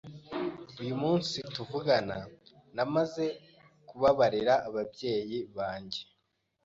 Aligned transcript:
uyu 0.81 0.95
munsi 1.03 1.37
tuvugana 1.55 2.17
namaze 2.75 3.25
kubabarira 3.87 4.53
ababyeyi 4.67 5.37
banjye, 5.55 6.01